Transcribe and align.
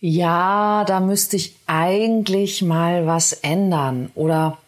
ja, 0.00 0.84
da 0.84 1.00
müsste 1.00 1.36
ich 1.36 1.54
eigentlich 1.66 2.62
mal 2.62 3.06
was 3.06 3.32
ändern. 3.32 4.10
Oder 4.14 4.58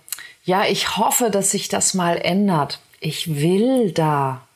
ja, 0.44 0.66
ich 0.66 0.96
hoffe, 0.96 1.30
dass 1.30 1.50
sich 1.50 1.68
das 1.68 1.94
mal 1.94 2.18
ändert. 2.18 2.80
Ich 3.00 3.40
will 3.40 3.92
da 3.92 4.46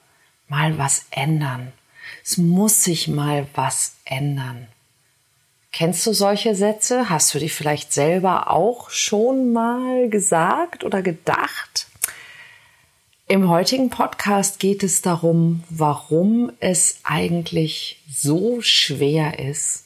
mal 0.49 0.79
was 0.79 1.07
ändern. 1.11 1.73
Es 2.23 2.37
muss 2.37 2.85
sich 2.85 3.09
mal 3.09 3.47
was 3.55 3.97
ändern. 4.05 4.69
Kennst 5.73 6.07
du 6.07 6.13
solche 6.13 6.55
Sätze? 6.55 7.11
Hast 7.11 7.35
du 7.35 7.39
die 7.39 7.49
vielleicht 7.49 7.93
selber 7.93 8.51
auch 8.51 8.91
schon 8.91 9.53
mal 9.53 10.09
gesagt 10.09 10.85
oder 10.85 11.03
gedacht? 11.03 11.87
Im 13.29 13.49
heutigen 13.49 13.91
Podcast 13.91 14.61
geht 14.61 14.83
es 14.83 15.03
darum, 15.03 15.65
warum 15.69 16.53
es 16.61 17.01
eigentlich 17.03 18.01
so 18.09 18.61
schwer 18.61 19.39
ist, 19.39 19.86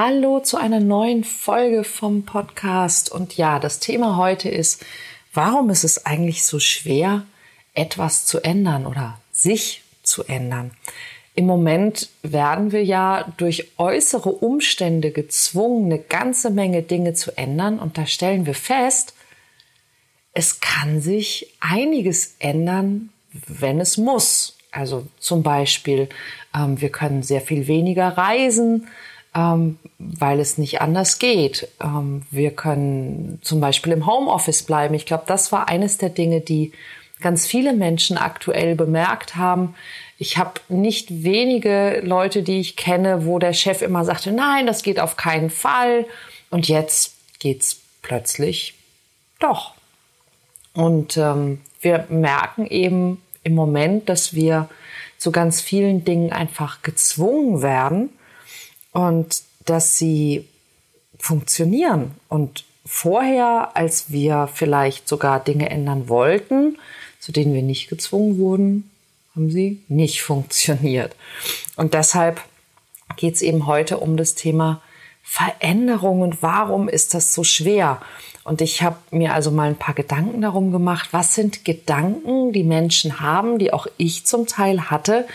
Hallo 0.00 0.38
zu 0.38 0.58
einer 0.58 0.78
neuen 0.78 1.24
Folge 1.24 1.82
vom 1.82 2.22
Podcast. 2.22 3.10
Und 3.10 3.36
ja, 3.36 3.58
das 3.58 3.80
Thema 3.80 4.16
heute 4.16 4.48
ist, 4.48 4.86
warum 5.34 5.70
ist 5.70 5.82
es 5.82 6.06
eigentlich 6.06 6.44
so 6.44 6.60
schwer, 6.60 7.26
etwas 7.74 8.24
zu 8.24 8.38
ändern 8.38 8.86
oder 8.86 9.20
sich 9.32 9.82
zu 10.04 10.22
ändern? 10.22 10.70
Im 11.34 11.46
Moment 11.46 12.10
werden 12.22 12.70
wir 12.70 12.84
ja 12.84 13.26
durch 13.38 13.72
äußere 13.76 14.28
Umstände 14.30 15.10
gezwungen, 15.10 15.86
eine 15.86 15.98
ganze 15.98 16.50
Menge 16.50 16.84
Dinge 16.84 17.14
zu 17.14 17.36
ändern. 17.36 17.80
Und 17.80 17.98
da 17.98 18.06
stellen 18.06 18.46
wir 18.46 18.54
fest, 18.54 19.14
es 20.32 20.60
kann 20.60 21.00
sich 21.00 21.52
einiges 21.58 22.36
ändern, 22.38 23.08
wenn 23.48 23.80
es 23.80 23.96
muss. 23.96 24.56
Also 24.70 25.08
zum 25.18 25.42
Beispiel, 25.42 26.08
ähm, 26.54 26.80
wir 26.80 26.90
können 26.90 27.24
sehr 27.24 27.40
viel 27.40 27.66
weniger 27.66 28.10
reisen, 28.16 28.86
ähm, 29.34 29.78
weil 29.98 30.40
es 30.40 30.58
nicht 30.58 30.80
anders 30.80 31.18
geht. 31.18 31.68
Ähm, 31.82 32.22
wir 32.30 32.50
können 32.50 33.38
zum 33.42 33.60
Beispiel 33.60 33.92
im 33.92 34.06
Homeoffice 34.06 34.62
bleiben. 34.62 34.94
Ich 34.94 35.06
glaube, 35.06 35.24
das 35.26 35.52
war 35.52 35.68
eines 35.68 35.98
der 35.98 36.08
Dinge, 36.10 36.40
die 36.40 36.72
ganz 37.20 37.46
viele 37.46 37.72
Menschen 37.72 38.16
aktuell 38.16 38.74
bemerkt 38.74 39.36
haben. 39.36 39.74
Ich 40.18 40.38
habe 40.38 40.60
nicht 40.68 41.22
wenige 41.22 42.00
Leute, 42.04 42.42
die 42.42 42.60
ich 42.60 42.76
kenne, 42.76 43.26
wo 43.26 43.38
der 43.38 43.52
Chef 43.52 43.82
immer 43.82 44.04
sagte, 44.04 44.32
nein, 44.32 44.66
das 44.66 44.82
geht 44.82 45.00
auf 45.00 45.16
keinen 45.16 45.50
Fall. 45.50 46.06
Und 46.50 46.68
jetzt 46.68 47.14
geht's 47.38 47.80
plötzlich 48.02 48.74
doch. 49.38 49.74
Und 50.74 51.16
ähm, 51.16 51.60
wir 51.80 52.06
merken 52.08 52.66
eben 52.66 53.22
im 53.42 53.54
Moment, 53.54 54.08
dass 54.08 54.34
wir 54.34 54.68
zu 55.18 55.32
ganz 55.32 55.60
vielen 55.60 56.04
Dingen 56.04 56.32
einfach 56.32 56.82
gezwungen 56.82 57.62
werden, 57.62 58.10
und 58.92 59.42
dass 59.64 59.98
sie 59.98 60.48
funktionieren. 61.18 62.12
Und 62.28 62.64
vorher, 62.86 63.70
als 63.74 64.10
wir 64.10 64.48
vielleicht 64.52 65.08
sogar 65.08 65.42
Dinge 65.42 65.70
ändern 65.70 66.08
wollten, 66.08 66.78
zu 67.20 67.32
denen 67.32 67.54
wir 67.54 67.62
nicht 67.62 67.88
gezwungen 67.88 68.38
wurden, 68.38 68.90
haben 69.34 69.50
sie 69.50 69.82
nicht 69.88 70.22
funktioniert. 70.22 71.14
Und 71.76 71.94
deshalb 71.94 72.40
geht 73.16 73.34
es 73.34 73.42
eben 73.42 73.66
heute 73.66 73.98
um 73.98 74.16
das 74.16 74.34
Thema 74.34 74.80
Veränderung 75.22 76.22
und 76.22 76.42
warum 76.42 76.88
ist 76.88 77.12
das 77.12 77.34
so 77.34 77.44
schwer? 77.44 78.00
Und 78.44 78.62
ich 78.62 78.82
habe 78.82 78.96
mir 79.10 79.34
also 79.34 79.50
mal 79.50 79.68
ein 79.68 79.76
paar 79.76 79.94
Gedanken 79.94 80.40
darum 80.40 80.72
gemacht, 80.72 81.10
was 81.12 81.34
sind 81.34 81.66
Gedanken, 81.66 82.54
die 82.54 82.62
Menschen 82.62 83.20
haben, 83.20 83.58
die 83.58 83.70
auch 83.70 83.86
ich 83.98 84.24
zum 84.24 84.46
Teil 84.46 84.90
hatte, 84.90 85.26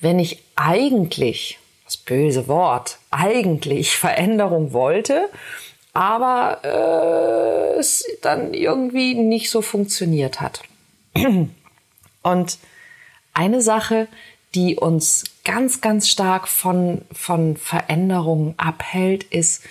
wenn 0.00 0.18
ich 0.18 0.42
eigentlich 0.56 1.58
böse 2.04 2.48
Wort, 2.48 2.98
eigentlich 3.10 3.96
Veränderung 3.96 4.72
wollte, 4.72 5.28
aber 5.92 6.60
äh, 6.64 7.78
es 7.78 8.04
dann 8.22 8.52
irgendwie 8.54 9.14
nicht 9.14 9.50
so 9.50 9.62
funktioniert 9.62 10.40
hat. 10.40 10.62
Und 12.22 12.58
eine 13.32 13.60
Sache, 13.60 14.08
die 14.54 14.76
uns 14.76 15.24
ganz, 15.44 15.80
ganz 15.80 16.08
stark 16.08 16.48
von, 16.48 17.02
von 17.12 17.56
Veränderungen 17.56 18.54
abhält, 18.56 19.24
ist, 19.24 19.64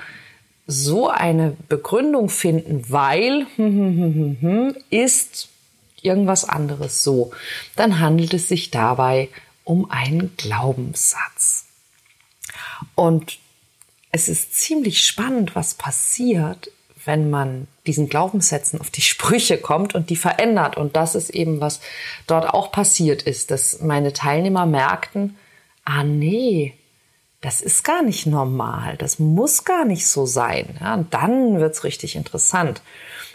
so 0.70 1.08
eine 1.08 1.56
Begründung 1.69 2.28
finden, 2.28 2.84
weil 2.88 3.46
ist 4.90 5.49
irgendwas 6.02 6.44
anderes 6.44 7.02
so, 7.02 7.32
dann 7.76 8.00
handelt 8.00 8.34
es 8.34 8.49
sich 8.49 8.70
dabei 8.70 9.28
um 9.64 9.90
einen 9.90 10.37
Glaubenssatz. 10.37 11.67
Und 12.94 13.38
es 14.12 14.28
ist 14.28 14.55
ziemlich 14.55 15.06
spannend, 15.06 15.55
was 15.55 15.75
passiert, 15.75 16.70
wenn 17.05 17.31
man 17.31 17.66
diesen 17.87 18.08
Glaubenssätzen 18.08 18.81
auf 18.81 18.90
die 18.90 19.02
Sprüche 19.02 19.58
kommt 19.58 19.94
und 19.94 20.11
die 20.11 20.16
verändert. 20.16 20.76
Und 20.76 20.96
das 20.96 21.14
ist 21.14 21.31
eben, 21.31 21.61
was 21.61 21.81
dort 22.26 22.49
auch 22.52 22.73
passiert 22.73 23.23
ist, 23.23 23.50
dass 23.50 23.81
meine 23.81 24.12
Teilnehmer 24.12 24.66
merkten, 24.66 25.37
ah 25.84 26.05
nee, 26.05 26.75
das 27.40 27.60
ist 27.60 27.84
gar 27.84 28.02
nicht 28.02 28.26
normal, 28.26 28.96
das 28.96 29.19
muss 29.19 29.64
gar 29.64 29.84
nicht 29.84 30.06
so 30.06 30.26
sein. 30.26 30.76
Ja, 30.81 30.94
und 30.94 31.14
dann 31.14 31.58
wird's 31.58 31.84
richtig 31.84 32.16
interessant. 32.16 32.82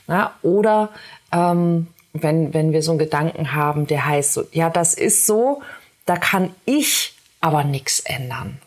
Ja, 0.07 0.35
oder 0.43 0.89
ähm, 1.31 1.87
wenn, 2.13 2.53
wenn 2.53 2.71
wir 2.71 2.83
so 2.83 2.91
einen 2.91 2.99
Gedanken 2.99 3.53
haben, 3.53 3.87
der 3.87 4.05
heißt 4.05 4.33
so, 4.33 4.43
ja, 4.51 4.69
das 4.69 4.93
ist 4.93 5.25
so, 5.25 5.61
da 6.05 6.17
kann 6.17 6.53
ich 6.65 7.15
aber 7.41 7.63
nichts 7.63 7.99
ändern. 7.99 8.59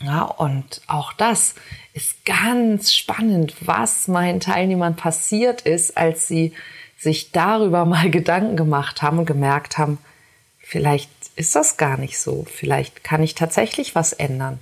Ja, 0.00 0.22
und 0.22 0.80
auch 0.86 1.12
das 1.12 1.54
ist 1.92 2.24
ganz 2.24 2.94
spannend, 2.94 3.54
was 3.60 4.08
meinen 4.08 4.40
Teilnehmern 4.40 4.96
passiert 4.96 5.62
ist, 5.62 5.96
als 5.96 6.26
sie 6.26 6.54
sich 6.96 7.32
darüber 7.32 7.84
mal 7.84 8.10
Gedanken 8.10 8.56
gemacht 8.56 9.02
haben 9.02 9.18
und 9.18 9.26
gemerkt 9.26 9.78
haben, 9.78 9.98
vielleicht 10.70 11.10
ist 11.34 11.56
das 11.56 11.76
gar 11.76 11.98
nicht 11.98 12.18
so, 12.18 12.46
vielleicht 12.48 13.02
kann 13.02 13.22
ich 13.24 13.34
tatsächlich 13.34 13.96
was 13.96 14.12
ändern. 14.12 14.60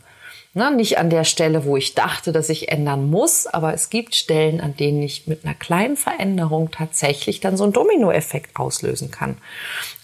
Na, 0.55 0.71
nicht 0.71 0.97
an 0.97 1.11
der 1.11 1.25
Stelle, 1.25 1.67
wo 1.67 1.77
ich 1.77 1.95
dachte, 1.95 2.33
dass 2.33 2.49
ich 2.49 2.71
ändern 2.71 3.11
muss, 3.11 3.47
aber 3.47 3.75
es 3.75 3.91
gibt 3.91 4.15
Stellen, 4.15 4.63
an 4.63 4.75
denen 4.75 5.03
ich 5.03 5.27
mit 5.27 5.45
einer 5.45 5.55
kleinen 5.55 5.99
Veränderung 5.99 6.71
tatsächlich 6.71 7.41
dann 7.41 7.59
so 7.59 7.65
einen 7.65 7.75
Dominoeffekt 7.75 8.57
auslösen 8.57 9.11
kann. 9.11 9.37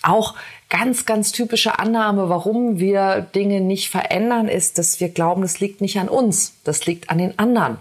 Auch 0.03 0.35
ganz, 0.69 1.07
ganz 1.07 1.33
typische 1.33 1.79
Annahme, 1.79 2.29
warum 2.29 2.79
wir 2.79 3.23
Dinge 3.35 3.63
nicht 3.63 3.89
verändern, 3.89 4.49
ist, 4.49 4.77
dass 4.77 5.01
wir 5.01 5.09
glauben, 5.09 5.41
das 5.41 5.61
liegt 5.61 5.81
nicht 5.81 5.99
an 5.99 6.11
uns, 6.11 6.61
das 6.65 6.85
liegt 6.85 7.09
an 7.09 7.17
den 7.17 7.39
anderen. 7.39 7.79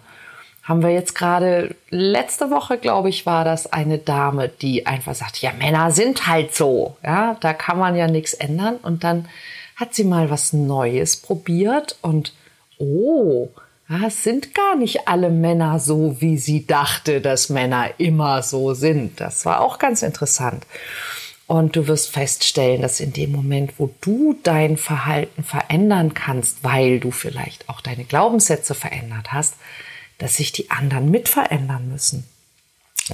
Haben 0.63 0.81
wir 0.81 0.91
jetzt 0.91 1.13
gerade 1.13 1.75
letzte 1.89 2.49
Woche, 2.49 2.77
glaube 2.77 3.09
ich, 3.09 3.25
war 3.25 3.43
das 3.43 3.71
eine 3.71 3.97
Dame, 3.97 4.47
die 4.47 4.85
einfach 4.85 5.13
sagt, 5.13 5.41
ja, 5.41 5.51
Männer 5.51 5.91
sind 5.91 6.25
halt 6.25 6.55
so, 6.55 6.95
ja, 7.03 7.35
da 7.41 7.53
kann 7.53 7.77
man 7.77 7.95
ja 7.95 8.07
nichts 8.07 8.33
ändern. 8.33 8.77
Und 8.77 9.03
dann 9.03 9.27
hat 9.75 9.93
sie 9.93 10.05
mal 10.05 10.29
was 10.29 10.53
Neues 10.53 11.17
probiert 11.17 11.97
und 12.01 12.33
oh, 12.77 13.49
es 14.05 14.23
sind 14.23 14.55
gar 14.55 14.75
nicht 14.77 15.07
alle 15.07 15.29
Männer 15.29 15.79
so, 15.79 16.21
wie 16.21 16.37
sie 16.37 16.65
dachte, 16.65 17.19
dass 17.19 17.49
Männer 17.49 17.89
immer 17.97 18.41
so 18.41 18.73
sind. 18.73 19.19
Das 19.19 19.45
war 19.45 19.59
auch 19.59 19.79
ganz 19.79 20.01
interessant. 20.01 20.65
Und 21.45 21.75
du 21.75 21.87
wirst 21.87 22.09
feststellen, 22.09 22.81
dass 22.81 23.01
in 23.01 23.11
dem 23.11 23.31
Moment, 23.33 23.73
wo 23.77 23.93
du 23.99 24.37
dein 24.43 24.77
Verhalten 24.77 25.43
verändern 25.43 26.13
kannst, 26.13 26.63
weil 26.63 26.99
du 26.99 27.11
vielleicht 27.11 27.67
auch 27.67 27.81
deine 27.81 28.05
Glaubenssätze 28.05 28.73
verändert 28.73 29.33
hast, 29.33 29.55
dass 30.23 30.37
sich 30.37 30.53
die 30.53 30.71
anderen 30.71 31.11
mit 31.11 31.27
verändern 31.27 31.89
müssen. 31.89 32.23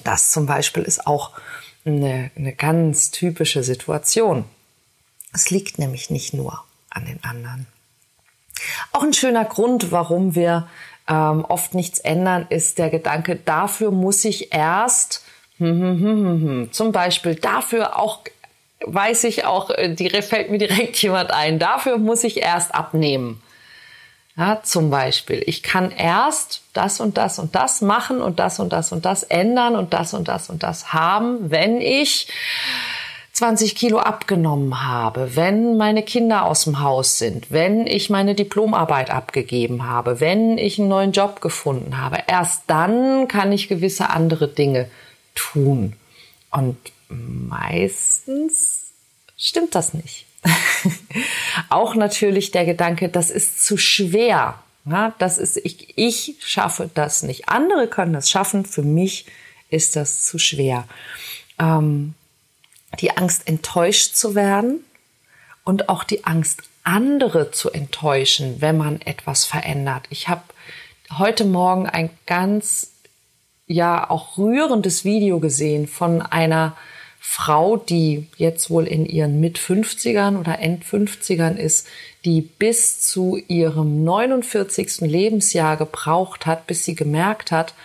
Das 0.04 0.30
zum 0.30 0.46
Beispiel 0.46 0.84
ist 0.84 1.08
auch 1.08 1.32
eine, 1.84 2.30
eine 2.36 2.54
ganz 2.54 3.10
typische 3.10 3.64
Situation. 3.64 4.46
Es 5.34 5.50
liegt 5.50 5.80
nämlich 5.80 6.12
nicht 6.12 6.36
nur 6.36 6.64
an 6.92 7.06
den 7.06 7.24
anderen. 7.24 7.66
Auch 8.92 9.02
ein 9.02 9.14
schöner 9.14 9.46
Grund, 9.46 9.92
warum 9.92 10.36
wir 10.36 10.68
ähm, 11.08 11.46
oft 11.46 11.74
nichts 11.74 11.98
ändern, 11.98 12.46
ist 12.50 12.78
der 12.78 12.92
Gedanke, 12.92 13.38
dafür 13.38 13.90
muss 13.90 14.24
ich 14.24 14.54
erst 14.54 15.24
hm, 15.58 15.82
hm, 15.82 16.02
hm, 16.02 16.72
zum 16.72 16.92
Beispiel 16.92 17.34
dafür 17.34 17.98
auch 17.98 18.20
weiß 18.82 19.24
ich 19.24 19.46
auch, 19.46 19.72
äh, 19.72 19.96
die 19.96 20.10
fällt 20.22 20.52
mir 20.52 20.60
direkt 20.60 20.96
jemand 21.02 21.32
ein. 21.32 21.58
Dafür 21.58 21.98
muss 21.98 22.24
ich 22.24 22.38
erst 22.38 22.76
abnehmen. 22.76 23.42
Ja, 24.40 24.62
zum 24.64 24.90
Beispiel, 24.90 25.44
ich 25.48 25.64
kann 25.64 25.92
erst 25.92 26.62
das 26.72 27.02
und 27.02 27.18
das 27.18 27.40
und 27.40 27.56
das 27.56 27.82
machen 27.82 28.22
und 28.22 28.40
das 28.40 28.62
und 28.62 28.72
das 28.72 28.94
und 28.94 29.04
das 29.04 29.24
ändern 29.24 29.76
und 29.76 29.94
das 29.94 30.14
und 30.14 30.30
das 30.30 30.50
und 30.50 30.64
das 30.64 30.94
haben, 30.94 31.52
wenn 31.52 31.82
ich 31.82 32.30
20 33.34 33.76
Kilo 33.76 34.00
abgenommen 34.00 34.88
habe, 34.88 35.36
wenn 35.36 35.76
meine 35.76 36.04
Kinder 36.04 36.46
aus 36.46 36.64
dem 36.64 36.80
Haus 36.80 37.18
sind, 37.18 37.52
wenn 37.52 37.86
ich 37.86 38.10
meine 38.10 38.34
Diplomarbeit 38.34 39.10
abgegeben 39.10 39.86
habe, 39.86 40.22
wenn 40.22 40.58
ich 40.58 40.80
einen 40.80 40.88
neuen 40.88 41.12
Job 41.12 41.42
gefunden 41.42 41.98
habe. 41.98 42.20
Erst 42.26 42.64
dann 42.68 43.28
kann 43.28 43.52
ich 43.52 43.68
gewisse 43.68 44.10
andere 44.10 44.48
Dinge 44.48 44.90
tun. 45.36 45.98
Und 46.50 46.78
meistens 47.10 48.94
stimmt 49.36 49.76
das 49.76 49.94
nicht. 49.94 50.29
Auch 51.70 51.96
natürlich 51.96 52.52
der 52.52 52.66
Gedanke, 52.66 53.10
das 53.10 53.30
ist 53.30 53.64
zu 53.64 53.78
schwer. 53.78 54.62
Ja, 54.86 55.14
das 55.20 55.38
ist, 55.38 55.58
ich, 55.58 55.98
ich 55.98 56.36
schaffe 56.40 56.90
das 56.94 57.24
nicht. 57.24 57.50
Andere 57.50 57.88
können 57.88 58.14
das 58.14 58.30
schaffen. 58.30 58.66
Für 58.66 58.82
mich 58.82 59.26
ist 59.70 59.96
das 59.96 60.26
zu 60.26 60.40
schwer. 60.40 60.88
Ähm, 61.60 62.16
die 63.00 63.16
Angst, 63.16 63.48
enttäuscht 63.48 64.16
zu 64.16 64.34
werden 64.36 64.84
und 65.64 65.90
auch 65.90 66.04
die 66.04 66.26
Angst, 66.26 66.64
andere 66.84 67.52
zu 67.52 67.70
enttäuschen, 67.70 68.62
wenn 68.62 68.78
man 68.78 69.02
etwas 69.02 69.46
verändert. 69.46 70.06
Ich 70.10 70.28
habe 70.28 70.42
heute 71.18 71.46
Morgen 71.46 71.88
ein 71.88 72.10
ganz, 72.26 72.94
ja, 73.68 74.10
auch 74.10 74.38
rührendes 74.38 75.06
Video 75.06 75.40
gesehen 75.40 75.88
von 75.88 76.22
einer 76.22 76.76
Frau, 77.32 77.78
die 77.78 78.26
jetzt 78.38 78.72
wohl 78.72 78.88
in 78.88 79.06
ihren 79.06 79.40
Mit-50ern 79.40 80.40
oder 80.40 80.58
End-50ern 80.58 81.58
ist, 81.58 81.86
die 82.26 82.42
bis 82.42 83.02
zu 83.02 83.40
ihrem 83.48 84.04
49. 84.04 85.02
Lebensjahr 85.02 85.78
gebraucht 85.78 86.48
hat, 86.48 86.66
bis 86.66 86.86
sie 86.86 86.96
gemerkt 86.96 87.52
hat, 87.52 87.76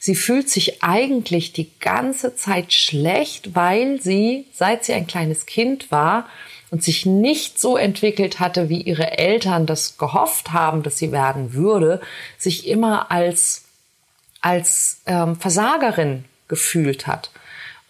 sie 0.00 0.16
fühlt 0.16 0.50
sich 0.50 0.82
eigentlich 0.82 1.52
die 1.52 1.70
ganze 1.78 2.34
Zeit 2.34 2.72
schlecht, 2.72 3.54
weil 3.54 4.02
sie, 4.02 4.46
seit 4.52 4.84
sie 4.84 4.94
ein 4.94 5.06
kleines 5.06 5.46
Kind 5.46 5.92
war 5.92 6.28
und 6.72 6.82
sich 6.82 7.06
nicht 7.06 7.60
so 7.60 7.76
entwickelt 7.76 8.40
hatte, 8.40 8.68
wie 8.68 8.82
ihre 8.82 9.18
Eltern 9.18 9.66
das 9.66 9.98
gehofft 9.98 10.52
haben, 10.52 10.82
dass 10.82 10.98
sie 10.98 11.12
werden 11.12 11.52
würde, 11.52 12.00
sich 12.38 12.66
immer 12.66 13.12
als, 13.12 13.66
als 14.40 15.02
ähm, 15.06 15.36
Versagerin 15.36 16.24
gefühlt 16.48 17.06
hat 17.06 17.30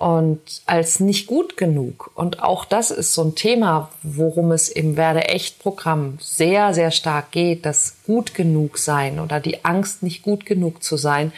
und 0.00 0.40
als 0.64 0.98
nicht 0.98 1.26
gut 1.26 1.58
genug. 1.58 2.10
Und 2.14 2.42
auch 2.42 2.64
das 2.64 2.90
ist 2.90 3.12
so 3.12 3.22
ein 3.22 3.34
Thema, 3.34 3.90
worum 4.02 4.50
es 4.50 4.70
im 4.70 4.96
Werde 4.96 5.28
echt 5.28 5.58
Programm 5.58 6.16
sehr, 6.22 6.72
sehr 6.72 6.90
stark 6.90 7.32
geht, 7.32 7.66
das 7.66 7.98
gut 8.06 8.32
genug 8.32 8.78
sein 8.78 9.20
oder 9.20 9.40
die 9.40 9.62
Angst, 9.62 10.02
nicht 10.02 10.22
gut 10.22 10.46
genug 10.46 10.82
zu 10.82 10.96
sein. 10.96 11.32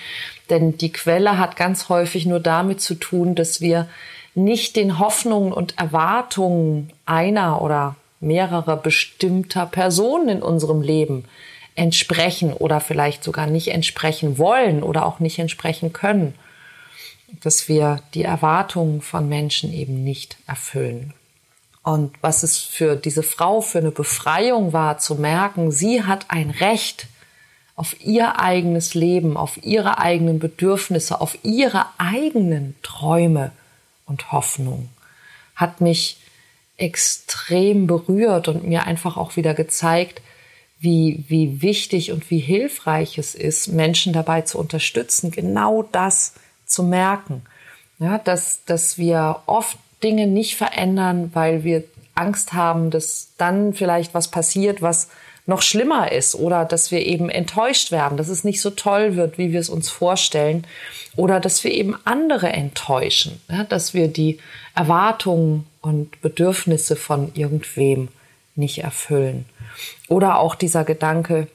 Denn 0.48 0.78
die 0.78 0.92
Quelle 0.92 1.38
hat 1.38 1.56
ganz 1.56 1.88
häufig 1.88 2.24
nur 2.24 2.38
damit 2.38 2.80
zu 2.80 2.94
tun, 2.94 3.34
dass 3.34 3.60
wir 3.60 3.88
nicht 4.36 4.76
den 4.76 5.00
Hoffnungen 5.00 5.52
und 5.52 5.76
Erwartungen 5.76 6.92
einer 7.04 7.62
oder 7.62 7.96
mehrerer 8.20 8.76
bestimmter 8.76 9.66
Personen 9.66 10.28
in 10.28 10.40
unserem 10.42 10.82
Leben 10.82 11.24
entsprechen 11.74 12.52
oder 12.52 12.78
vielleicht 12.78 13.24
sogar 13.24 13.48
nicht 13.48 13.72
entsprechen 13.72 14.38
wollen 14.38 14.84
oder 14.84 15.04
auch 15.04 15.18
nicht 15.18 15.40
entsprechen 15.40 15.92
können 15.92 16.34
dass 17.40 17.68
wir 17.68 18.02
die 18.14 18.22
Erwartungen 18.22 19.00
von 19.00 19.28
Menschen 19.28 19.72
eben 19.72 20.04
nicht 20.04 20.36
erfüllen. 20.46 21.14
Und 21.82 22.12
was 22.20 22.42
es 22.42 22.58
für 22.58 22.94
diese 22.94 23.22
Frau 23.22 23.60
für 23.60 23.78
eine 23.78 23.90
Befreiung 23.90 24.72
war, 24.72 24.98
zu 24.98 25.16
merken, 25.16 25.72
sie 25.72 26.04
hat 26.04 26.26
ein 26.28 26.50
Recht 26.50 27.06
auf 27.74 27.96
ihr 28.00 28.38
eigenes 28.38 28.94
Leben, 28.94 29.36
auf 29.36 29.58
ihre 29.64 29.98
eigenen 29.98 30.38
Bedürfnisse, 30.38 31.20
auf 31.20 31.38
ihre 31.42 31.86
eigenen 31.98 32.76
Träume 32.82 33.50
und 34.06 34.30
Hoffnung, 34.30 34.88
hat 35.56 35.80
mich 35.80 36.18
extrem 36.76 37.86
berührt 37.86 38.48
und 38.48 38.64
mir 38.64 38.84
einfach 38.86 39.16
auch 39.16 39.36
wieder 39.36 39.54
gezeigt, 39.54 40.22
wie, 40.78 41.24
wie 41.28 41.62
wichtig 41.62 42.12
und 42.12 42.30
wie 42.30 42.40
hilfreich 42.40 43.18
es 43.18 43.34
ist, 43.34 43.68
Menschen 43.68 44.12
dabei 44.12 44.42
zu 44.42 44.58
unterstützen, 44.58 45.30
genau 45.30 45.84
das 45.84 46.34
zu 46.72 46.82
merken. 46.82 47.42
Ja, 47.98 48.18
dass, 48.18 48.64
dass 48.64 48.98
wir 48.98 49.40
oft 49.46 49.78
Dinge 50.02 50.26
nicht 50.26 50.56
verändern, 50.56 51.30
weil 51.34 51.62
wir 51.62 51.84
Angst 52.14 52.52
haben, 52.52 52.90
dass 52.90 53.28
dann 53.38 53.72
vielleicht 53.74 54.14
was 54.14 54.28
passiert, 54.28 54.82
was 54.82 55.08
noch 55.46 55.62
schlimmer 55.62 56.12
ist 56.12 56.34
oder 56.34 56.64
dass 56.64 56.90
wir 56.90 57.04
eben 57.04 57.28
enttäuscht 57.28 57.90
werden, 57.90 58.16
dass 58.16 58.28
es 58.28 58.44
nicht 58.44 58.60
so 58.60 58.70
toll 58.70 59.16
wird, 59.16 59.38
wie 59.38 59.52
wir 59.52 59.60
es 59.60 59.70
uns 59.70 59.90
vorstellen 59.90 60.66
oder 61.16 61.40
dass 61.40 61.64
wir 61.64 61.72
eben 61.72 61.96
andere 62.04 62.48
enttäuschen, 62.48 63.40
ja, 63.48 63.64
dass 63.64 63.92
wir 63.92 64.08
die 64.08 64.38
Erwartungen 64.74 65.66
und 65.80 66.20
Bedürfnisse 66.22 66.94
von 66.96 67.32
irgendwem 67.34 68.08
nicht 68.54 68.78
erfüllen. 68.78 69.46
Oder 70.08 70.38
auch 70.38 70.54
dieser 70.54 70.84
Gedanke, 70.84 71.48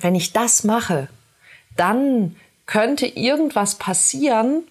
wenn 0.00 0.14
ich 0.14 0.32
das 0.32 0.64
mache, 0.64 1.08
dann 1.76 2.36
könnte 2.66 3.06
irgendwas 3.06 3.76
passieren, 3.76 4.64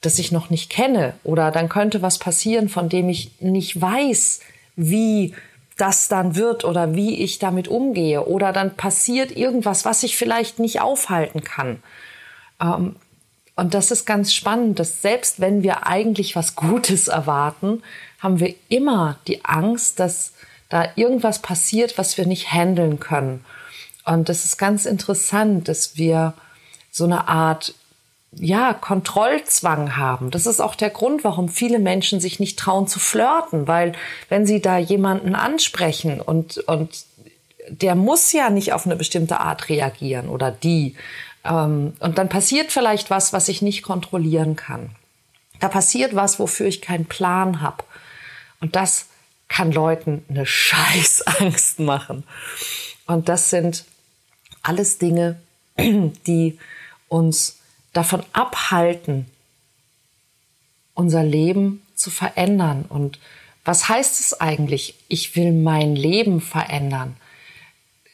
das 0.00 0.18
ich 0.18 0.32
noch 0.32 0.50
nicht 0.50 0.70
kenne. 0.70 1.14
Oder 1.24 1.50
dann 1.50 1.68
könnte 1.68 2.02
was 2.02 2.18
passieren, 2.18 2.68
von 2.68 2.88
dem 2.88 3.08
ich 3.08 3.40
nicht 3.40 3.80
weiß, 3.80 4.40
wie 4.76 5.34
das 5.76 6.08
dann 6.08 6.36
wird 6.36 6.64
oder 6.64 6.94
wie 6.94 7.22
ich 7.22 7.38
damit 7.38 7.68
umgehe. 7.68 8.26
Oder 8.26 8.52
dann 8.52 8.76
passiert 8.76 9.36
irgendwas, 9.36 9.84
was 9.84 10.02
ich 10.02 10.16
vielleicht 10.16 10.58
nicht 10.58 10.80
aufhalten 10.80 11.42
kann. 11.42 11.82
Ähm, 12.60 12.96
und 13.54 13.74
das 13.74 13.90
ist 13.90 14.06
ganz 14.06 14.32
spannend, 14.32 14.78
dass 14.78 15.02
selbst 15.02 15.40
wenn 15.40 15.62
wir 15.62 15.86
eigentlich 15.86 16.36
was 16.36 16.56
Gutes 16.56 17.08
erwarten, 17.08 17.82
haben 18.18 18.40
wir 18.40 18.54
immer 18.68 19.18
die 19.26 19.44
Angst, 19.44 20.00
dass 20.00 20.32
da 20.68 20.86
irgendwas 20.96 21.40
passiert, 21.40 21.98
was 21.98 22.16
wir 22.16 22.26
nicht 22.26 22.52
handeln 22.52 22.98
können. 22.98 23.44
Und 24.04 24.28
das 24.28 24.44
ist 24.44 24.56
ganz 24.56 24.86
interessant, 24.86 25.68
dass 25.68 25.96
wir 25.96 26.34
so 26.92 27.04
eine 27.04 27.26
Art 27.26 27.74
ja, 28.34 28.72
Kontrollzwang 28.72 29.96
haben. 29.96 30.30
Das 30.30 30.46
ist 30.46 30.60
auch 30.60 30.74
der 30.74 30.90
Grund, 30.90 31.24
warum 31.24 31.48
viele 31.48 31.78
Menschen 31.78 32.20
sich 32.20 32.40
nicht 32.40 32.58
trauen 32.58 32.86
zu 32.86 32.98
flirten, 32.98 33.66
weil 33.66 33.92
wenn 34.28 34.46
sie 34.46 34.62
da 34.62 34.78
jemanden 34.78 35.34
ansprechen 35.34 36.20
und, 36.20 36.58
und 36.58 37.04
der 37.68 37.94
muss 37.94 38.32
ja 38.32 38.50
nicht 38.50 38.72
auf 38.72 38.86
eine 38.86 38.96
bestimmte 38.96 39.40
Art 39.40 39.68
reagieren 39.68 40.28
oder 40.28 40.50
die. 40.50 40.96
Ähm, 41.44 41.94
und 42.00 42.18
dann 42.18 42.28
passiert 42.28 42.72
vielleicht 42.72 43.10
was, 43.10 43.32
was 43.32 43.48
ich 43.48 43.62
nicht 43.62 43.82
kontrollieren 43.82 44.56
kann. 44.56 44.90
Da 45.60 45.68
passiert 45.68 46.14
was, 46.14 46.38
wofür 46.38 46.66
ich 46.66 46.82
keinen 46.82 47.06
Plan 47.06 47.60
habe. 47.60 47.84
Und 48.60 48.76
das 48.76 49.06
kann 49.48 49.72
Leuten 49.72 50.24
eine 50.28 50.46
Scheißangst 50.46 51.80
machen. 51.80 52.24
Und 53.06 53.28
das 53.28 53.50
sind 53.50 53.84
alles 54.62 54.98
Dinge, 54.98 55.38
die 55.78 56.58
uns 57.12 57.58
davon 57.92 58.22
abhalten, 58.32 59.26
unser 60.94 61.22
Leben 61.22 61.82
zu 61.94 62.10
verändern. 62.10 62.86
Und 62.88 63.18
was 63.64 63.88
heißt 63.88 64.18
es 64.18 64.40
eigentlich, 64.40 64.94
ich 65.08 65.36
will 65.36 65.52
mein 65.52 65.94
Leben 65.94 66.40
verändern? 66.40 67.16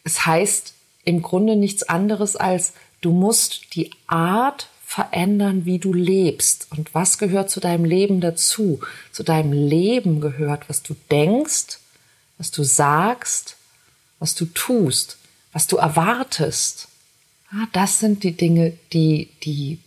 Es 0.05 0.27
heißt 0.27 0.75
im 1.05 1.23
Grunde 1.23 1.55
nichts 1.55 1.85
anderes 1.85 2.35
als, 2.37 2.75
du 3.01 3.13
musst 3.13 3.75
die 3.77 3.91
Art 4.09 4.69
verändern, 4.85 5.65
wie 5.65 5.79
du 5.79 5.93
lebst. 5.93 6.67
Und 6.71 6.93
was 6.93 7.19
gehört 7.19 7.51
zu 7.51 7.61
deinem 7.61 7.85
Leben 7.85 8.21
dazu? 8.21 8.81
Zu 9.13 9.23
deinem 9.23 9.53
Leben 9.53 10.21
gehört, 10.21 10.69
was 10.69 10.83
du 10.83 10.97
denkst, 11.11 11.79
was 12.37 12.51
du 12.51 12.65
sagst, 12.65 13.57
was 14.19 14.35
du 14.35 14.47
tust, 14.47 15.19
was 15.53 15.67
du 15.67 15.77
erwartest. 15.77 16.89
Ja, 17.53 17.67
das 17.73 17.99
sind 17.99 18.25
die 18.25 18.37
Dinge, 18.37 18.75
die, 18.93 19.31
die 19.43 19.79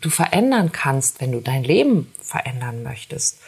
du 0.00 0.10
verändern 0.10 0.72
kannst, 0.72 1.20
wenn 1.20 1.32
du 1.32 1.40
dein 1.40 1.64
Leben 1.64 2.12
verändern 2.22 2.82
möchtest. 2.82 3.40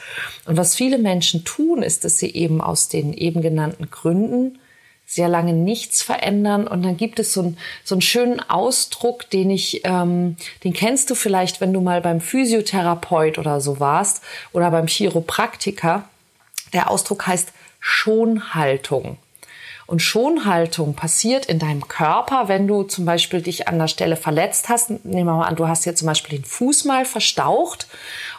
Und 0.47 0.57
was 0.57 0.75
viele 0.75 0.99
Menschen 0.99 1.45
tun, 1.45 1.83
ist, 1.83 2.05
dass 2.05 2.19
sie 2.19 2.33
eben 2.35 2.61
aus 2.61 2.89
den 2.89 3.13
eben 3.13 3.43
genannten 3.43 3.91
Gründen 3.91 4.59
sehr 5.07 5.29
lange 5.29 5.53
nichts 5.53 6.03
verändern. 6.03 6.67
Und 6.67 6.83
dann 6.83 6.97
gibt 6.97 7.19
es 7.19 7.33
so, 7.33 7.43
ein, 7.43 7.59
so 7.85 7.95
einen 7.95 8.03
schönen 8.03 8.41
Ausdruck, 8.41 9.29
den 9.31 9.51
ich, 9.51 9.83
ähm, 9.85 10.37
den 10.65 10.73
kennst 10.73 11.11
du 11.11 11.15
vielleicht, 11.15 11.61
wenn 11.61 11.73
du 11.73 11.81
mal 11.81 12.01
beim 12.01 12.21
Physiotherapeut 12.21 13.39
oder 13.39 13.61
so 13.61 13.79
warst 13.79 14.23
oder 14.53 14.71
beim 14.71 14.87
Chiropraktiker. 14.87 16.09
Der 16.73 16.91
Ausdruck 16.91 17.27
heißt 17.27 17.53
Schonhaltung. 17.79 19.19
Und 19.87 20.01
Schonhaltung 20.01 20.95
passiert 20.95 21.47
in 21.47 21.59
deinem 21.59 21.89
Körper, 21.89 22.49
wenn 22.49 22.67
du 22.67 22.85
zum 22.85 23.05
Beispiel 23.05 23.43
dich 23.43 23.69
an 23.69 23.79
der 23.79 23.89
Stelle 23.89 24.17
verletzt 24.17 24.69
hast. 24.69 24.91
Nehmen 24.91 25.27
wir 25.27 25.37
mal 25.37 25.47
an, 25.47 25.57
du 25.57 25.69
hast 25.69 25.85
hier 25.85 25.95
zum 25.95 26.07
Beispiel 26.07 26.39
den 26.39 26.45
Fuß 26.45 26.85
mal 26.85 27.05
verstaucht 27.05 27.87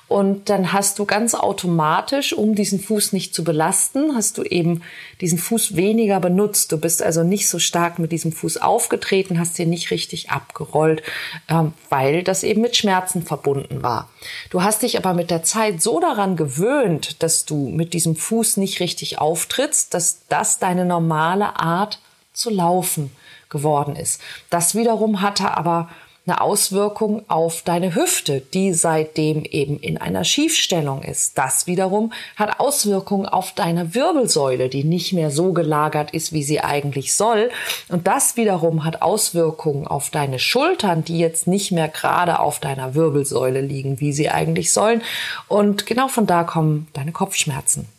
und 0.08 0.50
dann 0.50 0.74
hast 0.74 1.00
du 1.00 1.06
ganz 1.06 1.34
automatisch, 1.34 2.34
um 2.34 2.56
diesen 2.56 2.80
Fuß 2.80 3.14
nicht 3.14 3.34
zu 3.34 3.44
belasten, 3.44 4.16
hast 4.16 4.38
du 4.38 4.44
eben 4.44 4.82
diesen 5.22 5.38
Fuß 5.38 5.76
weniger 5.76 6.20
benutzt. 6.20 6.72
Du 6.72 6.78
bist 6.78 7.02
also 7.02 7.24
nicht 7.24 7.48
so 7.48 7.58
stark 7.58 8.00
mit 8.00 8.12
diesem 8.12 8.32
Fuß 8.32 8.58
aufgetreten, 8.58 9.40
hast 9.40 9.58
ihn 9.60 9.70
nicht 9.70 9.92
richtig 9.92 10.30
abgerollt, 10.30 11.02
ähm, 11.50 11.74
weil 11.90 12.24
das 12.24 12.44
eben 12.44 12.62
mit 12.62 12.76
Schmerzen 12.76 13.24
verbunden 13.24 13.82
war. 13.82 14.10
Du 14.50 14.62
hast 14.62 14.82
dich 14.84 14.98
aber 14.98 15.14
mit 15.14 15.32
der 15.32 15.44
Zeit 15.44 15.82
so 15.82 16.00
daran 16.00 16.36
gewöhnt, 16.36 17.24
dass 17.24 17.46
du 17.46 17.70
mit 17.70 17.94
diesem 17.94 18.16
Fuß 18.16 18.58
nicht 18.58 18.82
richtig 18.82 19.20
auftrittst, 19.20 19.94
dass 19.94 20.20
das 20.28 20.60
deine 20.60 20.86
normale 20.86 21.60
Art 21.60 22.00
zu 22.34 22.50
laufen 22.50 23.12
geworden 23.50 23.96
ist. 23.96 24.20
Das 24.50 24.76
wiederum 24.76 25.22
hatte 25.22 25.56
aber 25.56 25.90
eine 26.26 26.40
Auswirkung 26.40 27.30
auf 27.30 27.64
deine 27.64 27.96
Hüfte, 27.96 28.40
die 28.40 28.74
seitdem 28.74 29.44
eben 29.44 29.78
in 29.78 29.98
einer 29.98 30.24
Schiefstellung 30.24 31.04
ist. 31.04 31.38
Das 31.38 31.68
wiederum 31.68 32.14
hat 32.38 32.62
Auswirkungen 32.62 33.26
auf 33.26 33.52
deine 33.52 33.94
Wirbelsäule, 33.94 34.70
die 34.70 34.86
nicht 34.86 35.12
mehr 35.12 35.32
so 35.32 35.52
gelagert 35.52 36.12
ist, 36.12 36.32
wie 36.32 36.44
sie 36.44 36.62
eigentlich 36.62 37.14
soll. 37.14 37.52
Und 37.90 38.08
das 38.08 38.38
wiederum 38.38 38.86
hat 38.86 39.02
Auswirkungen 39.02 39.86
auf 39.86 40.12
deine 40.12 40.40
Schultern, 40.40 41.04
die 41.04 41.20
jetzt 41.20 41.46
nicht 41.46 41.74
mehr 41.74 41.90
gerade 41.90 42.40
auf 42.40 42.60
deiner 42.60 42.96
Wirbelsäule 42.96 43.60
liegen, 43.60 44.00
wie 44.00 44.14
sie 44.14 44.30
eigentlich 44.30 44.72
sollen. 44.72 45.02
Und 45.50 45.86
genau 45.86 46.08
von 46.08 46.26
da 46.26 46.46
kommen 46.46 46.88
deine 46.94 47.12
Kopfschmerzen 47.12 47.90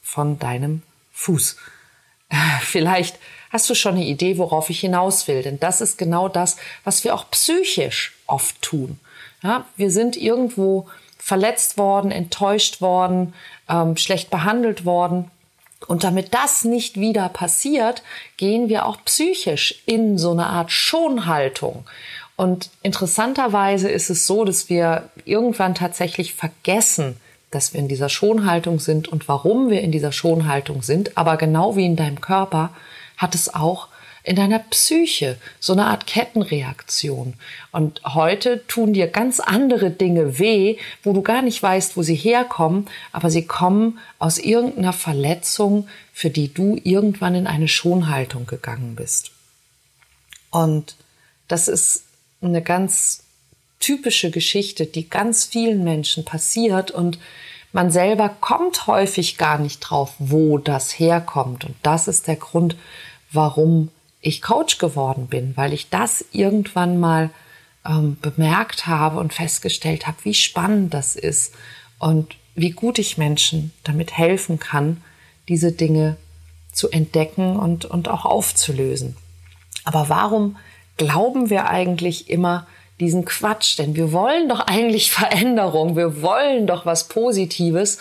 von 0.00 0.38
deinem 0.38 0.82
Fuß. 1.12 1.56
Vielleicht 2.60 3.18
hast 3.52 3.68
du 3.68 3.74
schon 3.74 3.94
eine 3.94 4.04
Idee, 4.04 4.38
worauf 4.38 4.70
ich 4.70 4.80
hinaus 4.80 5.28
will. 5.28 5.42
Denn 5.42 5.60
das 5.60 5.80
ist 5.80 5.98
genau 5.98 6.28
das, 6.28 6.56
was 6.84 7.04
wir 7.04 7.14
auch 7.14 7.30
psychisch 7.30 8.14
oft 8.26 8.60
tun. 8.62 8.98
Ja, 9.42 9.66
wir 9.76 9.90
sind 9.90 10.16
irgendwo 10.16 10.88
verletzt 11.18 11.76
worden, 11.78 12.10
enttäuscht 12.10 12.80
worden, 12.80 13.34
ähm, 13.68 13.96
schlecht 13.96 14.30
behandelt 14.30 14.84
worden. 14.84 15.30
Und 15.86 16.04
damit 16.04 16.32
das 16.32 16.64
nicht 16.64 16.98
wieder 16.98 17.28
passiert, 17.28 18.02
gehen 18.36 18.68
wir 18.68 18.86
auch 18.86 18.98
psychisch 19.04 19.82
in 19.84 20.16
so 20.16 20.30
eine 20.30 20.46
Art 20.46 20.70
Schonhaltung. 20.70 21.84
Und 22.36 22.70
interessanterweise 22.82 23.90
ist 23.90 24.10
es 24.10 24.26
so, 24.26 24.44
dass 24.44 24.68
wir 24.68 25.10
irgendwann 25.24 25.74
tatsächlich 25.74 26.34
vergessen, 26.34 27.16
dass 27.50 27.72
wir 27.72 27.80
in 27.80 27.88
dieser 27.88 28.08
Schonhaltung 28.08 28.80
sind 28.80 29.08
und 29.08 29.28
warum 29.28 29.70
wir 29.70 29.80
in 29.82 29.92
dieser 29.92 30.12
Schonhaltung 30.12 30.82
sind. 30.82 31.16
Aber 31.18 31.36
genau 31.36 31.76
wie 31.76 31.86
in 31.86 31.96
deinem 31.96 32.20
Körper 32.20 32.70
hat 33.22 33.34
es 33.34 33.54
auch 33.54 33.88
in 34.24 34.36
deiner 34.36 34.60
Psyche 34.60 35.36
so 35.58 35.72
eine 35.72 35.86
Art 35.86 36.06
Kettenreaktion. 36.06 37.34
Und 37.72 38.02
heute 38.04 38.66
tun 38.66 38.92
dir 38.92 39.08
ganz 39.08 39.40
andere 39.40 39.90
Dinge 39.90 40.38
weh, 40.38 40.76
wo 41.02 41.12
du 41.12 41.22
gar 41.22 41.42
nicht 41.42 41.62
weißt, 41.62 41.96
wo 41.96 42.02
sie 42.02 42.14
herkommen, 42.14 42.88
aber 43.10 43.30
sie 43.30 43.46
kommen 43.46 43.98
aus 44.18 44.38
irgendeiner 44.38 44.92
Verletzung, 44.92 45.88
für 46.12 46.30
die 46.30 46.52
du 46.52 46.78
irgendwann 46.82 47.34
in 47.34 47.46
eine 47.46 47.68
Schonhaltung 47.68 48.46
gegangen 48.46 48.94
bist. 48.94 49.32
Und 50.50 50.96
das 51.48 51.68
ist 51.68 52.04
eine 52.40 52.62
ganz 52.62 53.24
typische 53.80 54.30
Geschichte, 54.30 54.86
die 54.86 55.08
ganz 55.08 55.44
vielen 55.44 55.82
Menschen 55.82 56.24
passiert 56.24 56.90
und 56.92 57.18
man 57.72 57.90
selber 57.90 58.28
kommt 58.28 58.86
häufig 58.86 59.38
gar 59.38 59.58
nicht 59.58 59.80
drauf, 59.80 60.12
wo 60.18 60.58
das 60.58 60.98
herkommt. 60.98 61.64
Und 61.64 61.74
das 61.82 62.06
ist 62.06 62.28
der 62.28 62.36
Grund, 62.36 62.76
warum 63.32 63.90
ich 64.20 64.40
Coach 64.40 64.78
geworden 64.78 65.26
bin, 65.26 65.56
weil 65.56 65.72
ich 65.72 65.90
das 65.90 66.24
irgendwann 66.32 67.00
mal 67.00 67.30
ähm, 67.84 68.16
bemerkt 68.20 68.86
habe 68.86 69.18
und 69.18 69.32
festgestellt 69.32 70.06
habe, 70.06 70.18
wie 70.22 70.34
spannend 70.34 70.94
das 70.94 71.16
ist 71.16 71.54
und 71.98 72.36
wie 72.54 72.70
gut 72.70 72.98
ich 72.98 73.18
Menschen 73.18 73.72
damit 73.82 74.16
helfen 74.16 74.58
kann, 74.58 75.02
diese 75.48 75.72
Dinge 75.72 76.16
zu 76.72 76.90
entdecken 76.90 77.56
und, 77.56 77.84
und 77.84 78.08
auch 78.08 78.24
aufzulösen. 78.24 79.16
Aber 79.84 80.08
warum 80.08 80.56
glauben 80.96 81.50
wir 81.50 81.68
eigentlich 81.68 82.30
immer 82.30 82.66
diesen 83.00 83.24
Quatsch? 83.24 83.78
Denn 83.78 83.96
wir 83.96 84.12
wollen 84.12 84.48
doch 84.48 84.60
eigentlich 84.60 85.10
Veränderung, 85.10 85.96
wir 85.96 86.22
wollen 86.22 86.66
doch 86.66 86.86
was 86.86 87.08
Positives 87.08 87.98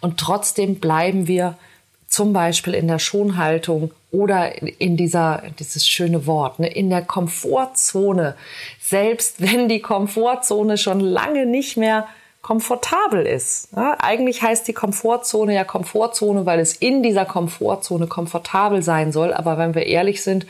und 0.00 0.18
trotzdem 0.18 0.76
bleiben 0.76 1.26
wir 1.26 1.58
zum 2.06 2.32
Beispiel 2.32 2.74
in 2.74 2.88
der 2.88 2.98
Schonhaltung 2.98 3.92
oder 4.10 4.62
in 4.80 4.96
dieser, 4.96 5.42
dieses 5.58 5.86
schöne 5.86 6.26
Wort, 6.26 6.58
ne, 6.58 6.68
in 6.68 6.88
der 6.88 7.02
Komfortzone, 7.02 8.36
selbst 8.80 9.40
wenn 9.40 9.68
die 9.68 9.80
Komfortzone 9.80 10.78
schon 10.78 11.00
lange 11.00 11.46
nicht 11.46 11.76
mehr 11.76 12.06
komfortabel 12.40 13.26
ist. 13.26 13.68
Ja, 13.76 13.96
eigentlich 13.98 14.40
heißt 14.40 14.66
die 14.68 14.72
Komfortzone 14.72 15.54
ja 15.54 15.64
Komfortzone, 15.64 16.46
weil 16.46 16.60
es 16.60 16.74
in 16.76 17.02
dieser 17.02 17.26
Komfortzone 17.26 18.06
komfortabel 18.06 18.82
sein 18.82 19.12
soll. 19.12 19.34
Aber 19.34 19.58
wenn 19.58 19.74
wir 19.74 19.84
ehrlich 19.84 20.22
sind, 20.22 20.46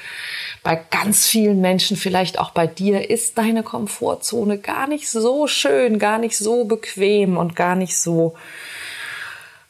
bei 0.63 0.81
ganz 0.91 1.27
vielen 1.27 1.61
Menschen, 1.61 1.97
vielleicht 1.97 2.39
auch 2.39 2.51
bei 2.51 2.69
dir, 2.69 3.11
ist 3.11 3.39
deine 3.39 3.65
Komfortzone 3.65 4.59
gar 4.59 4.87
nicht 4.87 5.09
so 5.09 5.49
schön, 5.49 5.99
gar 5.99 6.19
nicht 6.19 6.37
so 6.37 6.67
bequem 6.67 7.37
und 7.37 7.57
gar 7.57 7.75
nicht 7.75 7.99
so 7.99 8.35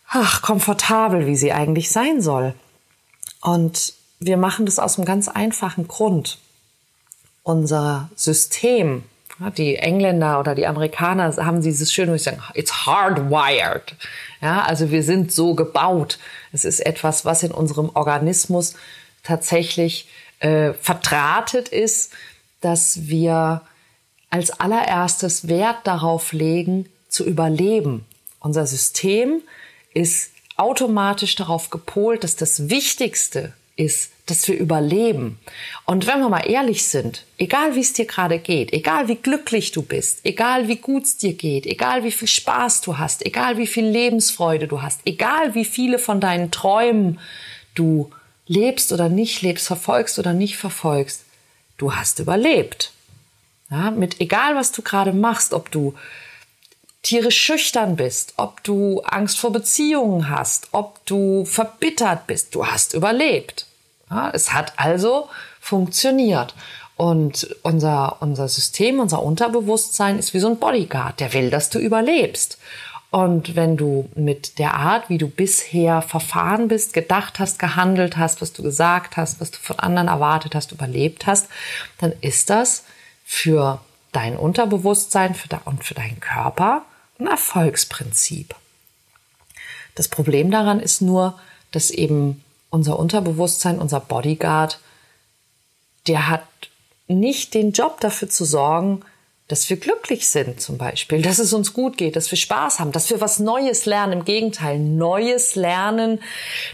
ach, 0.09 0.43
komfortabel, 0.43 1.27
wie 1.27 1.37
sie 1.37 1.53
eigentlich 1.53 1.91
sein 1.91 2.21
soll. 2.21 2.55
Und 3.41 3.95
wir 4.21 4.37
machen 4.37 4.67
das 4.67 4.79
aus 4.79 4.99
einem 4.99 5.07
ganz 5.07 5.29
einfachen 5.29 5.89
Grund. 5.89 6.39
Unser 7.43 8.11
System, 8.15 9.05
die 9.57 9.77
Engländer 9.77 10.41
oder 10.41 10.55
die 10.55 10.67
Amerikaner 10.67 11.35
haben 11.37 11.63
dieses 11.63 11.93
schöne, 11.93 12.15
ich 12.17 12.25
sagen, 12.25 12.43
it's 12.55 12.87
hardwired. 12.87 13.95
Ja, 14.41 14.63
also 14.63 14.91
wir 14.91 15.03
sind 15.03 15.33
so 15.33 15.55
gebaut. 15.55 16.19
Es 16.53 16.65
ist 16.65 16.81
etwas, 16.81 17.25
was 17.25 17.43
in 17.43 17.53
unserem 17.53 17.91
Organismus 17.95 18.75
tatsächlich 19.23 20.09
äh, 20.41 20.73
verdrahtet 20.75 21.69
ist, 21.69 22.13
dass 22.61 23.09
wir 23.09 23.63
als 24.31 24.51
allererstes 24.51 25.49
Wert 25.49 25.79
darauf 25.85 26.33
legen, 26.33 26.87
zu 27.09 27.25
überleben. 27.25 28.05
Unser 28.41 28.67
System 28.67 29.43
ist 29.95 30.33
automatisch 30.59 31.37
darauf 31.37 31.71
gepolt, 31.71 32.25
dass 32.25 32.37
das 32.37 32.69
Wichtigste 32.69 33.53
ist, 33.77 34.11
dass 34.27 34.47
wir 34.49 34.59
überleben. 34.59 35.39
Und 35.87 36.07
wenn 36.07 36.19
wir 36.21 36.29
mal 36.29 36.41
ehrlich 36.41 36.85
sind, 36.85 37.25
egal 37.39 37.75
wie 37.75 37.81
es 37.81 37.93
dir 37.93 38.07
gerade 38.07 38.39
geht, 38.39 38.73
egal 38.73 39.09
wie 39.09 39.15
glücklich 39.15 39.73
du 39.73 39.83
bist, 39.83 40.21
egal 40.25 40.69
wie 40.69 40.77
gut 40.77 41.05
es 41.05 41.17
dir 41.17 41.33
geht, 41.33 41.65
egal 41.65 42.03
wie 42.03 42.11
viel 42.11 42.29
Spaß 42.29 42.81
du 42.83 42.99
hast, 42.99 43.25
egal 43.25 43.57
wie 43.57 43.69
viel 43.69 43.87
Lebensfreude 43.87 44.67
du 44.67 44.83
hast, 44.83 45.01
egal 45.07 45.55
wie 45.55 45.65
viele 45.65 45.99
von 45.99 46.21
deinen 46.21 46.51
Träumen 46.51 47.21
du 47.75 48.11
lebst 48.47 48.93
oder 48.93 49.09
nicht 49.09 49.43
lebst, 49.43 49.67
verfolgst 49.67 50.19
oder 50.19 50.33
nicht 50.33 50.57
verfolgst, 50.57 51.25
du 51.77 51.95
hast 51.95 52.19
überlebt. 52.19 52.93
Ja, 53.71 53.91
mit 53.91 54.21
egal 54.21 54.57
was 54.57 54.73
du 54.73 54.83
gerade 54.83 55.13
machst, 55.13 55.53
ob 55.53 55.71
du 55.71 55.95
tierisch 57.03 57.39
schüchtern 57.39 57.97
bist, 57.97 58.35
ob 58.37 58.63
du 58.65 59.01
Angst 59.03 59.39
vor 59.39 59.53
Beziehungen 59.53 60.29
hast, 60.29 60.69
ob 60.73 61.05
du 61.07 61.45
verbittert 61.45 62.27
bist, 62.27 62.55
du 62.55 62.67
hast 62.67 62.95
überlebt. 62.95 63.67
Ja, 64.11 64.31
es 64.33 64.53
hat 64.53 64.73
also 64.77 65.29
funktioniert. 65.61 66.55
Und 66.97 67.55
unser, 67.63 68.21
unser 68.21 68.49
System, 68.49 68.99
unser 68.99 69.23
Unterbewusstsein 69.23 70.19
ist 70.19 70.35
wie 70.35 70.41
so 70.41 70.49
ein 70.49 70.59
Bodyguard, 70.59 71.21
der 71.21 71.33
will, 71.33 71.51
dass 71.51 71.71
du 71.71 71.79
überlebst. 71.79 72.59
Und 73.11 73.57
wenn 73.57 73.77
du 73.77 74.11
mit 74.17 74.59
der 74.59 74.75
Art, 74.75 75.09
wie 75.09 75.17
du 75.17 75.29
bisher 75.29 76.03
verfahren 76.03 76.69
bist, 76.69 76.93
gedacht 76.93 77.39
hast, 77.39 77.59
gehandelt 77.59 78.17
hast, 78.17 78.43
was 78.43 78.53
du 78.53 78.63
gesagt 78.63 79.17
hast, 79.17 79.41
was 79.41 79.51
du 79.51 79.59
von 79.59 79.79
anderen 79.79 80.09
erwartet 80.09 80.55
hast, 80.55 80.73
überlebt 80.73 81.27
hast, 81.27 81.49
dann 81.99 82.13
ist 82.21 82.51
das 82.51 82.85
für 83.25 83.81
dein 84.13 84.37
Unterbewusstsein 84.37 85.35
und 85.65 85.85
für 85.85 85.95
deinen 85.95 86.21
Körper 86.21 86.83
ein 87.19 87.27
Erfolgsprinzip. 87.27 88.55
Das 89.95 90.09
Problem 90.09 90.51
daran 90.51 90.81
ist 90.81 91.03
nur, 91.03 91.39
dass 91.73 91.91
eben 91.91 92.45
unser 92.71 92.99
Unterbewusstsein, 92.99 93.79
unser 93.79 94.01
Bodyguard, 94.01 94.79
der 96.07 96.29
hat 96.29 96.45
nicht 97.09 97.55
den 97.55 97.73
Job 97.73 98.01
dafür 98.01 98.29
zu 98.29 98.45
sorgen, 98.45 99.03
dass 99.49 99.69
wir 99.71 99.79
glücklich 99.79 100.29
sind 100.29 100.61
zum 100.61 100.77
Beispiel, 100.77 101.23
dass 101.23 101.39
es 101.39 101.55
uns 101.55 101.73
gut 101.73 101.97
geht, 101.97 102.17
dass 102.17 102.31
wir 102.31 102.37
Spaß 102.37 102.81
haben, 102.81 102.93
dass 102.93 103.09
wir 103.09 103.23
was 103.23 103.39
Neues 103.39 103.87
lernen. 103.87 104.13
Im 104.13 104.25
Gegenteil, 104.25 104.79
Neues 104.79 105.55
lernen, 105.55 106.21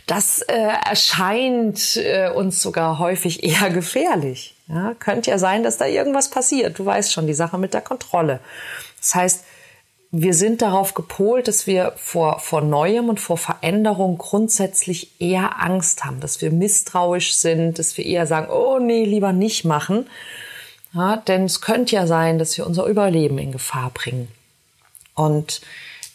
das 0.06 0.42
äh, 0.42 0.54
erscheint 0.54 1.96
äh, 1.96 2.30
uns 2.30 2.60
sogar 2.60 2.98
häufig 2.98 3.44
eher 3.44 3.70
gefährlich. 3.70 4.56
Ja, 4.66 4.94
könnte 4.98 5.30
ja 5.30 5.38
sein, 5.38 5.62
dass 5.62 5.78
da 5.78 5.86
irgendwas 5.86 6.30
passiert. 6.30 6.78
Du 6.78 6.84
weißt 6.84 7.12
schon, 7.12 7.26
die 7.28 7.34
Sache 7.34 7.58
mit 7.58 7.74
der 7.74 7.82
Kontrolle. 7.82 8.40
Das 8.98 9.14
heißt, 9.14 9.44
wir 10.16 10.32
sind 10.32 10.62
darauf 10.62 10.94
gepolt, 10.94 11.48
dass 11.48 11.66
wir 11.66 11.92
vor, 11.96 12.38
vor 12.38 12.60
Neuem 12.60 13.08
und 13.08 13.20
vor 13.20 13.36
Veränderung 13.36 14.16
grundsätzlich 14.16 15.20
eher 15.20 15.60
Angst 15.60 16.04
haben, 16.04 16.20
dass 16.20 16.40
wir 16.40 16.50
misstrauisch 16.50 17.34
sind, 17.34 17.78
dass 17.78 17.98
wir 17.98 18.06
eher 18.06 18.26
sagen, 18.26 18.50
oh 18.50 18.78
nee, 18.78 19.04
lieber 19.04 19.32
nicht 19.32 19.64
machen. 19.64 20.06
Ja, 20.94 21.16
denn 21.16 21.44
es 21.44 21.60
könnte 21.60 21.96
ja 21.96 22.06
sein, 22.06 22.38
dass 22.38 22.56
wir 22.56 22.66
unser 22.66 22.86
Überleben 22.86 23.38
in 23.38 23.52
Gefahr 23.52 23.90
bringen. 23.90 24.28
Und 25.14 25.60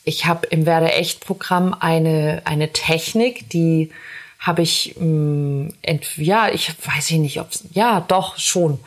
ich 0.04 0.26
habe 0.26 0.48
im 0.48 0.66
Werde 0.66 0.94
echt 0.94 1.26
Programm 1.26 1.76
eine, 1.78 2.42
eine 2.46 2.72
Technik, 2.72 3.50
die 3.50 3.92
habe 4.40 4.62
ich, 4.62 4.96
ähm, 5.00 5.74
ja, 6.16 6.50
ich 6.50 6.74
weiß 6.86 7.12
nicht, 7.12 7.42
ob 7.42 7.50
ja, 7.74 8.00
doch 8.00 8.38
schon. 8.38 8.80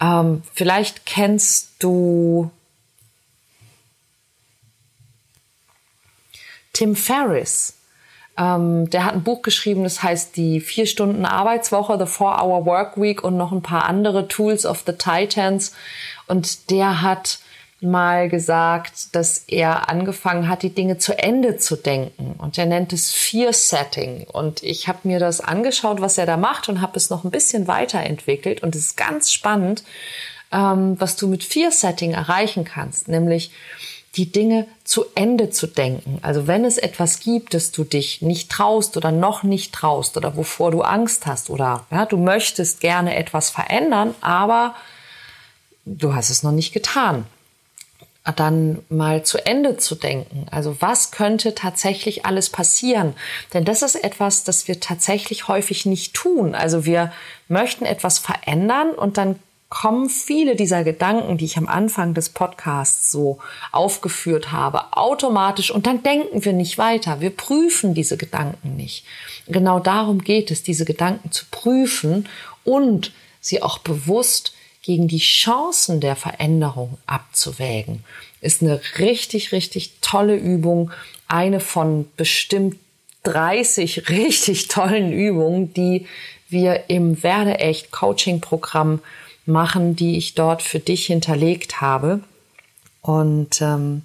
Ähm, 0.00 0.42
vielleicht 0.52 1.06
kennst 1.06 1.70
du 1.78 2.50
Tim 6.74 6.94
Ferriss. 6.94 7.77
Ähm, 8.38 8.88
der 8.90 9.04
hat 9.04 9.14
ein 9.14 9.24
Buch 9.24 9.42
geschrieben, 9.42 9.82
das 9.82 10.02
heißt 10.02 10.36
die 10.36 10.60
vier 10.60 10.86
Stunden 10.86 11.26
Arbeitswoche, 11.26 11.98
The 11.98 12.06
Four 12.06 12.40
Hour 12.40 12.64
Work 12.66 13.00
Week 13.00 13.24
und 13.24 13.36
noch 13.36 13.50
ein 13.50 13.62
paar 13.62 13.84
andere 13.84 14.28
Tools 14.28 14.64
of 14.64 14.84
the 14.86 14.92
Titans. 14.92 15.72
Und 16.26 16.70
der 16.70 17.02
hat 17.02 17.40
mal 17.80 18.28
gesagt, 18.28 19.14
dass 19.14 19.44
er 19.46 19.88
angefangen 19.88 20.48
hat, 20.48 20.62
die 20.62 20.74
Dinge 20.74 20.98
zu 20.98 21.16
Ende 21.16 21.58
zu 21.58 21.76
denken. 21.76 22.34
Und 22.38 22.58
er 22.58 22.66
nennt 22.66 22.92
es 22.92 23.10
Fear 23.10 23.52
Setting. 23.52 24.24
Und 24.32 24.62
ich 24.62 24.88
habe 24.88 25.00
mir 25.04 25.18
das 25.18 25.40
angeschaut, 25.40 26.00
was 26.00 26.18
er 26.18 26.26
da 26.26 26.36
macht 26.36 26.68
und 26.68 26.80
habe 26.80 26.96
es 26.96 27.10
noch 27.10 27.24
ein 27.24 27.30
bisschen 27.30 27.68
weiterentwickelt. 27.68 28.62
Und 28.62 28.74
es 28.74 28.82
ist 28.82 28.96
ganz 28.96 29.32
spannend, 29.32 29.84
ähm, 30.52 30.96
was 30.98 31.16
du 31.16 31.28
mit 31.28 31.44
Fear 31.44 31.70
Setting 31.70 32.12
erreichen 32.12 32.64
kannst. 32.64 33.08
Nämlich, 33.08 33.52
die 34.16 34.32
Dinge 34.32 34.66
zu 34.84 35.04
Ende 35.14 35.50
zu 35.50 35.66
denken. 35.66 36.18
Also 36.22 36.46
wenn 36.46 36.64
es 36.64 36.78
etwas 36.78 37.20
gibt, 37.20 37.54
das 37.54 37.72
du 37.72 37.84
dich 37.84 38.22
nicht 38.22 38.50
traust 38.50 38.96
oder 38.96 39.12
noch 39.12 39.42
nicht 39.42 39.72
traust 39.72 40.16
oder 40.16 40.36
wovor 40.36 40.70
du 40.70 40.82
Angst 40.82 41.26
hast 41.26 41.50
oder 41.50 41.86
ja, 41.90 42.06
du 42.06 42.16
möchtest 42.16 42.80
gerne 42.80 43.16
etwas 43.16 43.50
verändern, 43.50 44.14
aber 44.20 44.74
du 45.84 46.14
hast 46.14 46.30
es 46.30 46.42
noch 46.42 46.52
nicht 46.52 46.72
getan. 46.72 47.26
Dann 48.36 48.80
mal 48.90 49.22
zu 49.22 49.38
Ende 49.46 49.78
zu 49.78 49.94
denken. 49.94 50.46
Also 50.50 50.76
was 50.80 51.12
könnte 51.12 51.54
tatsächlich 51.54 52.26
alles 52.26 52.50
passieren? 52.50 53.14
Denn 53.54 53.64
das 53.64 53.80
ist 53.80 53.94
etwas, 53.94 54.44
das 54.44 54.68
wir 54.68 54.80
tatsächlich 54.80 55.48
häufig 55.48 55.86
nicht 55.86 56.12
tun. 56.12 56.54
Also 56.54 56.84
wir 56.84 57.10
möchten 57.48 57.86
etwas 57.86 58.18
verändern 58.18 58.90
und 58.90 59.16
dann 59.16 59.36
kommen 59.68 60.08
viele 60.08 60.56
dieser 60.56 60.82
Gedanken, 60.82 61.36
die 61.36 61.44
ich 61.44 61.58
am 61.58 61.68
Anfang 61.68 62.14
des 62.14 62.30
Podcasts 62.30 63.12
so 63.12 63.38
aufgeführt 63.70 64.50
habe, 64.50 64.96
automatisch 64.96 65.70
und 65.70 65.86
dann 65.86 66.02
denken 66.02 66.44
wir 66.44 66.54
nicht 66.54 66.78
weiter. 66.78 67.20
Wir 67.20 67.30
prüfen 67.30 67.92
diese 67.92 68.16
Gedanken 68.16 68.76
nicht. 68.76 69.04
Genau 69.46 69.78
darum 69.78 70.22
geht 70.22 70.50
es, 70.50 70.62
diese 70.62 70.86
Gedanken 70.86 71.32
zu 71.32 71.44
prüfen 71.50 72.28
und 72.64 73.12
sie 73.40 73.62
auch 73.62 73.78
bewusst 73.78 74.54
gegen 74.82 75.06
die 75.06 75.18
Chancen 75.18 76.00
der 76.00 76.16
Veränderung 76.16 76.96
abzuwägen. 77.04 78.04
Ist 78.40 78.62
eine 78.62 78.80
richtig, 78.98 79.52
richtig 79.52 79.98
tolle 80.00 80.36
Übung. 80.36 80.92
Eine 81.26 81.60
von 81.60 82.08
bestimmt 82.16 82.76
30 83.24 84.08
richtig 84.08 84.68
tollen 84.68 85.12
Übungen, 85.12 85.74
die 85.74 86.06
wir 86.48 86.88
im 86.88 87.22
Werde 87.22 87.58
echt 87.58 87.90
Coaching 87.90 88.40
Programm 88.40 89.00
machen, 89.48 89.96
die 89.96 90.16
ich 90.16 90.34
dort 90.34 90.62
für 90.62 90.78
dich 90.78 91.06
hinterlegt 91.06 91.80
habe. 91.80 92.20
Und 93.00 93.60
ähm, 93.62 94.02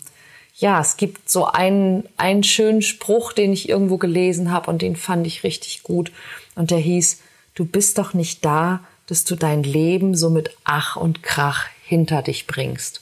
ja, 0.56 0.80
es 0.80 0.98
gibt 0.98 1.30
so 1.30 1.46
einen, 1.46 2.08
einen 2.18 2.44
schönen 2.44 2.82
Spruch, 2.82 3.34
den 3.34 3.52
ich 3.52 3.68
irgendwo 3.70 3.98
gelesen 3.98 4.52
habe 4.52 4.72
und 4.72 4.82
den 4.82 4.96
fand 4.96 5.28
ich 5.28 5.44
richtig 5.44 5.84
gut. 5.84 6.12
Und 6.56 6.72
der 6.72 6.78
hieß, 6.78 7.20
du 7.56 7.66
bist 7.66 7.98
doch 7.98 8.14
nicht 8.14 8.46
da, 8.46 8.80
dass 9.08 9.26
du 9.26 9.36
dein 9.36 9.64
Leben 9.64 10.16
so 10.16 10.30
mit 10.30 10.56
Ach 10.64 10.96
und 10.96 11.22
Krach 11.24 11.68
hinter 11.86 12.22
dich 12.22 12.48
bringst. 12.48 13.02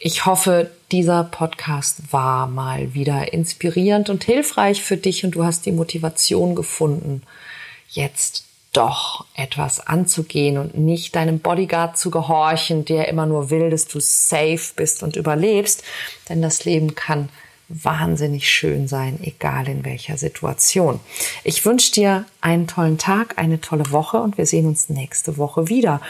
Ich 0.05 0.27
hoffe, 0.27 0.69
dieser 0.91 1.23
Podcast 1.23 2.13
war 2.13 2.49
mal 2.49 2.93
wieder 2.93 3.33
inspirierend 3.33 4.11
und 4.11 4.25
hilfreich 4.25 4.83
für 4.83 4.97
dich 4.97 5.25
und 5.25 5.37
du 5.37 5.45
hast 5.45 5.65
die 5.65 5.71
Motivation 5.71 6.57
gefunden, 6.57 7.23
jetzt 7.89 8.45
doch 8.73 9.27
etwas 9.37 9.87
anzugehen 9.87 10.59
und 10.59 10.77
nicht 10.77 11.15
deinem 11.15 11.39
Bodyguard 11.39 11.97
zu 11.97 12.11
gehorchen, 12.11 12.85
der 12.85 13.07
immer 13.09 13.27
nur 13.27 13.51
will, 13.51 13.71
dass 13.71 13.87
du 13.87 14.01
safe 14.01 14.73
bist 14.75 15.05
und 15.05 15.15
überlebst. 15.15 15.85
Denn 16.29 16.43
das 16.43 16.65
Leben 16.65 16.97
kann 16.97 17.29
wahnsinnig 17.69 18.51
schön 18.51 18.89
sein, 18.89 19.21
egal 19.23 19.69
in 19.69 19.85
welcher 19.85 20.19
Situation. 20.19 20.99
Ich 21.45 21.65
wünsche 21.65 21.93
dir 21.93 22.25
einen 22.41 22.67
tollen 22.67 22.99
Tag, 22.99 23.39
eine 23.39 23.61
tolle 23.61 23.93
Woche 23.93 24.21
und 24.21 24.37
wir 24.37 24.47
sehen 24.47 24.67
uns 24.67 24.89
nächste 24.89 25.37
Woche 25.37 25.69
wieder. 25.69 26.01